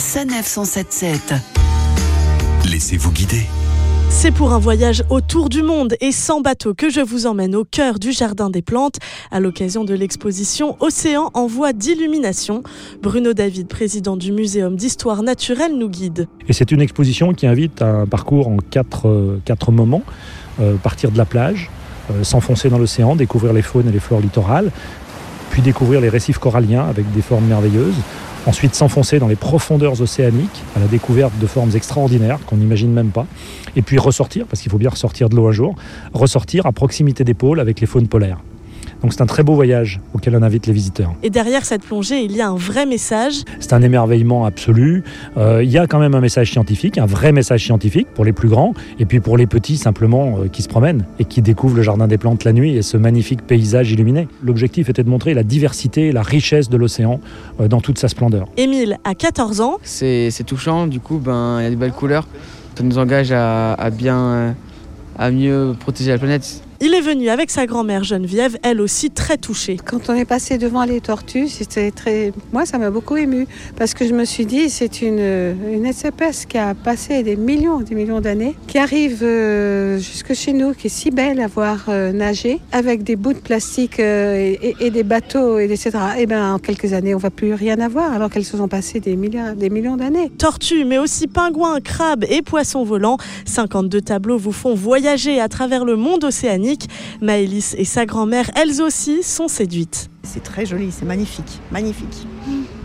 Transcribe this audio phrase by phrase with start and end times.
[0.00, 1.34] Sanef 177.
[2.70, 3.42] Laissez-vous guider.
[4.08, 7.64] C'est pour un voyage autour du monde et sans bateau que je vous emmène au
[7.64, 8.96] cœur du Jardin des Plantes
[9.30, 12.62] à l'occasion de l'exposition Océan en voie d'illumination.
[13.02, 16.28] Bruno David, président du Muséum d'histoire naturelle, nous guide.
[16.48, 20.02] Et c'est une exposition qui invite à un parcours en quatre, euh, quatre moments.
[20.60, 21.70] Euh, partir de la plage,
[22.10, 24.72] euh, s'enfoncer dans l'océan, découvrir les faunes et les flores littorales,
[25.50, 27.96] puis découvrir les récifs coralliens avec des formes merveilleuses,
[28.46, 33.10] ensuite s'enfoncer dans les profondeurs océaniques à la découverte de formes extraordinaires qu'on n'imagine même
[33.10, 33.26] pas,
[33.76, 35.74] et puis ressortir, parce qu'il faut bien ressortir de l'eau un jour,
[36.12, 38.38] ressortir à proximité des pôles avec les faunes polaires.
[39.02, 41.14] Donc c'est un très beau voyage auquel on invite les visiteurs.
[41.22, 43.42] Et derrière cette plongée, il y a un vrai message.
[43.58, 45.02] C'est un émerveillement absolu.
[45.36, 48.32] Euh, il y a quand même un message scientifique, un vrai message scientifique pour les
[48.32, 51.76] plus grands, et puis pour les petits simplement euh, qui se promènent et qui découvrent
[51.76, 54.28] le jardin des plantes la nuit et ce magnifique paysage illuminé.
[54.42, 57.20] L'objectif était de montrer la diversité et la richesse de l'océan
[57.60, 58.48] euh, dans toute sa splendeur.
[58.56, 59.78] Émile a 14 ans.
[59.82, 62.26] C'est touchant, du coup, ben, il y a des belles couleurs.
[62.76, 64.54] Ça nous engage à, à bien,
[65.18, 66.62] à mieux protéger la planète.
[66.82, 69.76] Il est venu avec sa grand-mère Geneviève, elle aussi très touchée.
[69.84, 72.32] Quand on est passé devant les tortues, c'était très.
[72.54, 75.18] Moi, ça m'a beaucoup ému parce que je me suis dit, c'est une,
[75.70, 80.54] une espèce qui a passé des millions, des millions d'années, qui arrive euh, jusque chez
[80.54, 84.54] nous, qui est si belle à voir euh, nager, avec des bouts de plastique euh,
[84.80, 85.90] et, des bateaux, et etc.
[86.16, 89.00] Et ben, en quelques années, on va plus rien avoir, alors qu'elles se sont passées
[89.00, 90.30] des milliards, des millions d'années.
[90.38, 93.18] Tortues, mais aussi pingouins, crabes et poissons volants.
[93.44, 96.69] 52 tableaux vous font voyager à travers le monde océanique.
[97.20, 100.08] Maëlys et sa grand-mère, elles aussi, sont séduites.
[100.22, 102.26] C'est très joli, c'est magnifique, magnifique.